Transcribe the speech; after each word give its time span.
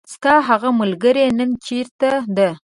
ستاهغه 0.13 0.69
ملګری 0.79 1.25
نن 1.37 1.49
چیرته 1.65 2.11
ده. 2.35 2.49